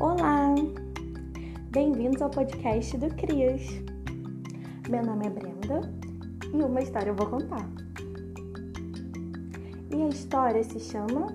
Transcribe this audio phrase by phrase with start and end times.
[0.00, 0.54] Olá!
[1.72, 3.62] Bem-vindos ao podcast do Crias.
[4.88, 5.92] Meu nome é Brenda
[6.54, 7.68] e uma história eu vou contar.
[9.90, 11.34] E a história se chama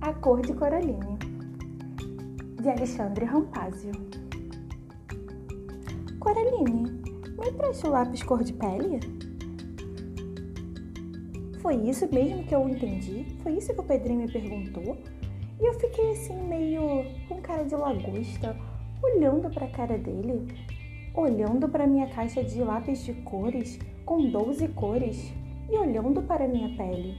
[0.00, 1.18] A Cor de Coraline,
[2.62, 3.92] de Alexandre Rampazio.
[6.18, 6.90] Coraline,
[7.38, 9.00] me empreste o lápis cor de pele?
[11.60, 13.36] Foi isso mesmo que eu entendi?
[13.42, 14.96] Foi isso que o Pedrinho me perguntou?
[15.58, 18.54] E eu fiquei assim, meio com cara de lagosta,
[19.02, 20.46] olhando para a cara dele,
[21.14, 25.32] olhando para minha caixa de lápis de cores, com 12 cores,
[25.70, 27.16] e olhando para minha pele,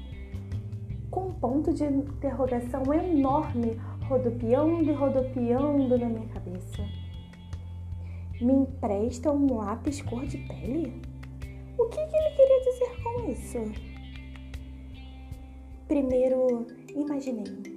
[1.10, 6.86] com um ponto de interrogação enorme rodopiando e rodopiando na minha cabeça.
[8.40, 11.02] Me empresta um lápis cor de pele?
[11.76, 13.88] O que, que ele queria dizer com isso?
[15.88, 17.77] Primeiro, imaginei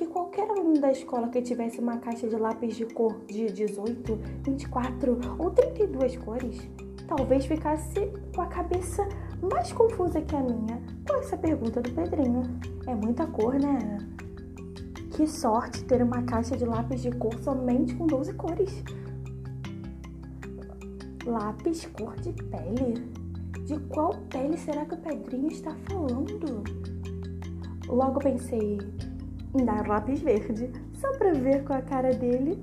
[0.00, 4.18] que qualquer aluno da escola que tivesse uma caixa de lápis de cor de 18,
[4.42, 6.58] 24 ou 32 cores,
[7.06, 9.06] talvez ficasse com a cabeça
[9.42, 12.44] mais confusa que a minha com essa pergunta do Pedrinho.
[12.86, 13.98] É muita cor, né?
[15.10, 18.82] Que sorte ter uma caixa de lápis de cor somente com 12 cores.
[21.26, 22.94] Lápis cor de pele?
[23.66, 26.64] De qual pele será que o Pedrinho está falando?
[27.86, 28.78] Logo pensei
[29.54, 32.58] dar lápis verde, só para ver com a cara dele.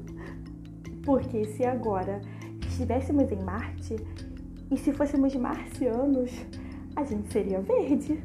[1.03, 2.21] Porque se agora
[2.67, 3.95] estivéssemos em Marte
[4.69, 6.31] e se fôssemos marcianos,
[6.95, 8.21] a gente seria verde.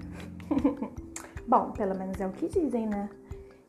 [1.46, 3.08] Bom, pelo menos é o que dizem, né?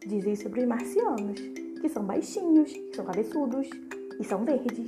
[0.05, 1.39] Dizem sobre os marcianos,
[1.80, 3.69] que são baixinhos, que são cabeçudos
[4.19, 4.88] e são verdes.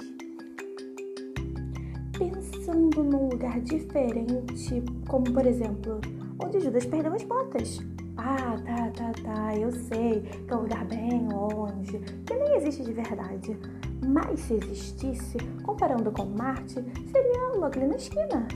[2.18, 6.00] Pensando num lugar diferente, como por exemplo,
[6.44, 7.80] onde Judas perdeu as botas.
[8.18, 12.84] Ah, tá, tá, tá, eu sei que é um lugar bem longe, que nem existe
[12.84, 13.58] de verdade.
[14.06, 16.76] Mas se existisse, comparando com Marte,
[17.12, 18.48] seria logo ali na esquina.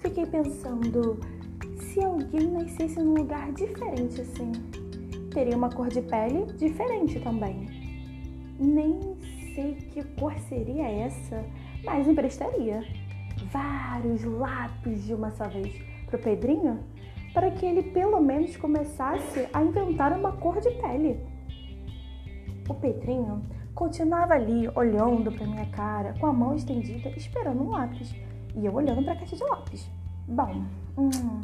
[0.00, 1.18] Fiquei pensando,
[1.78, 4.52] se alguém nascesse num lugar diferente assim,
[5.32, 7.66] teria uma cor de pele diferente também.
[8.58, 9.16] Nem
[9.54, 11.42] sei que cor seria essa,
[11.84, 12.84] mas emprestaria
[13.50, 15.74] vários lápis de uma só vez
[16.06, 16.91] pro Pedrinho
[17.32, 21.20] para que ele pelo menos começasse a inventar uma cor de pele.
[22.68, 23.42] O Pedrinho
[23.74, 28.14] continuava ali olhando para minha cara com a mão estendida, esperando um lápis,
[28.54, 29.90] e eu olhando para a caixa de lápis.
[30.28, 30.64] Bom,
[30.96, 31.40] hum.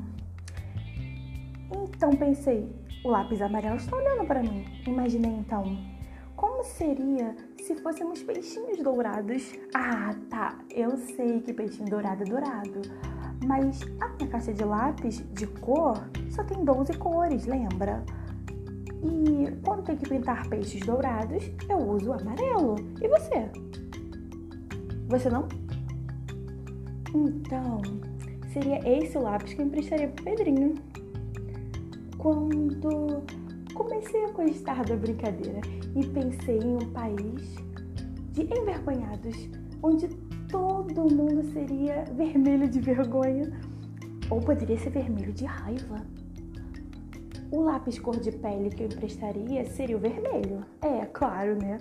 [1.72, 2.70] então pensei,
[3.04, 4.64] o lápis amarelo está olhando para mim.
[4.86, 5.78] Imaginei então,
[6.36, 7.34] como seria
[7.68, 9.52] se fôssemos peixinhos dourados?
[9.74, 12.80] Ah, tá, eu sei que peixinho dourado é dourado
[13.46, 15.96] mas a minha caixa de lápis de cor
[16.30, 18.02] só tem 12 cores, lembra?
[19.02, 22.76] E quando tem que pintar peixes dourados, eu uso amarelo.
[23.00, 23.48] E você?
[25.08, 25.46] Você não?
[27.14, 27.80] Então,
[28.52, 30.74] seria esse o lápis que eu emprestaria pro Pedrinho.
[32.18, 32.97] Quando
[33.98, 35.60] comecei a gostar da brincadeira
[35.96, 37.56] e pensei em um país
[38.30, 39.50] de envergonhados,
[39.82, 40.08] onde
[40.48, 43.50] todo mundo seria vermelho de vergonha.
[44.30, 45.96] Ou poderia ser vermelho de raiva.
[47.50, 50.64] O lápis cor de pele que eu emprestaria seria o vermelho.
[50.82, 51.78] É, claro, né?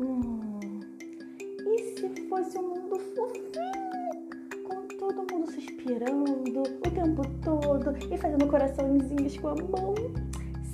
[0.00, 0.80] Hum.
[1.66, 4.22] E se fosse um mundo fofinho?
[4.62, 9.94] Com todo mundo suspirando o tempo todo e fazendo coraçõezinhos com a mão?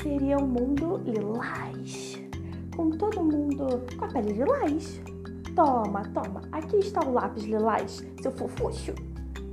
[0.03, 2.19] Seria um mundo lilás.
[2.75, 4.99] Com todo mundo com a pele lilás.
[5.55, 8.94] Toma, toma, aqui está o lápis lilás, seu fofuxo.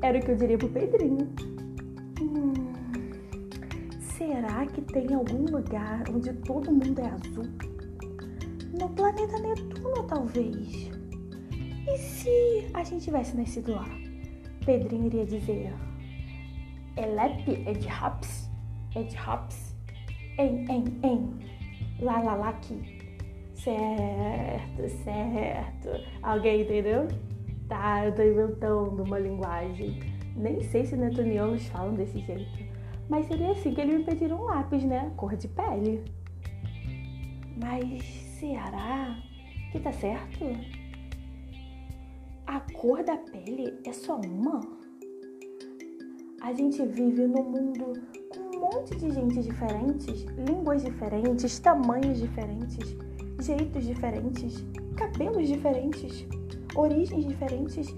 [0.02, 1.28] Era o que eu diria pro Pedrinho.
[2.22, 2.54] Hum,
[4.00, 7.44] será que tem algum lugar onde todo mundo é azul?
[8.80, 10.90] No planeta Netuno, talvez.
[11.88, 13.86] E se a gente tivesse nascido lá?
[14.66, 15.74] Pedrinho iria dizer:
[16.96, 18.50] Elep Ed Hops,
[18.96, 19.67] Ed Hops,
[20.38, 21.40] em, em, em,
[22.00, 22.98] lá, lá, lá, aqui.
[23.56, 25.90] Certo, certo.
[26.22, 27.08] Alguém entendeu?
[27.68, 30.00] Tá, eu tô inventando uma linguagem.
[30.36, 32.66] Nem sei se netunianos falam desse jeito.
[33.10, 35.12] Mas seria assim que ele me pediram um lápis, né?
[35.16, 36.04] Cor de pele.
[37.60, 38.04] Mas
[38.40, 39.18] será
[39.72, 40.46] que tá certo?
[42.46, 44.62] A cor da pele é só uma?
[46.42, 47.94] A gente vive num mundo
[48.74, 52.98] monte de gente diferentes, línguas diferentes, tamanhos diferentes
[53.40, 54.66] jeitos diferentes,
[54.96, 56.26] cabelos diferentes,
[56.76, 57.96] origens diferentes,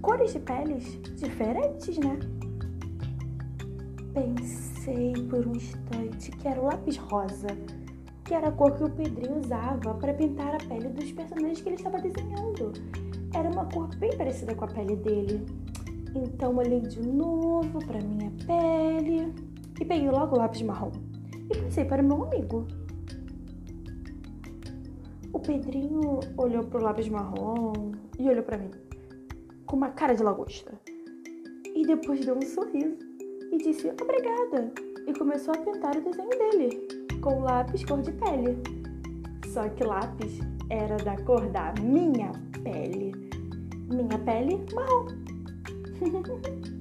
[0.00, 2.18] cores de peles diferentes, né?
[4.14, 7.48] Pensei por um instante que era o lápis rosa
[8.24, 11.68] que era a cor que o Pedrinho usava para pintar a pele dos personagens que
[11.68, 12.72] ele estava desenhando.
[13.34, 15.44] Era uma cor bem parecida com a pele dele.
[16.14, 19.49] Então olhei de novo para minha pele
[19.80, 20.92] e peguei logo o lápis marrom
[21.50, 22.66] e passei para o meu amigo.
[25.32, 28.70] O Pedrinho olhou pro lápis marrom e olhou para mim
[29.66, 30.72] com uma cara de lagosta.
[31.74, 32.98] E depois deu um sorriso
[33.52, 34.72] e disse obrigada
[35.06, 36.88] e começou a pintar o desenho dele
[37.22, 38.58] com lápis cor de pele.
[39.48, 43.12] Só que lápis era da cor da minha pele.
[43.88, 45.06] Minha pele marrom.